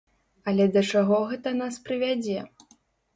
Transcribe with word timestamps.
Але 0.51 0.65
да 0.77 0.81
чаго 0.93 1.19
гэта 1.31 1.53
нас 1.57 1.77
прывядзе? 1.91 2.39